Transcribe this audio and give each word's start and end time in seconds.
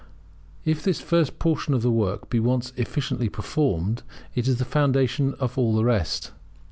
If 0.65 0.81
this 0.81 0.99
first 0.99 1.37
portion 1.37 1.75
of 1.75 1.83
the 1.83 1.91
work 1.91 2.27
be 2.27 2.39
once 2.39 2.73
efficiently 2.75 3.29
performed, 3.29 4.01
it 4.33 4.47
is 4.47 4.57
the 4.57 4.65
foundation 4.65 5.35
of 5.35 5.59
all 5.59 5.75
the 5.75 5.83
rest. 5.85 6.31